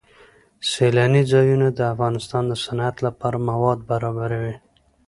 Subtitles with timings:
[0.69, 4.55] سیلانی ځایونه د افغانستان د صنعت لپاره مواد برابروي.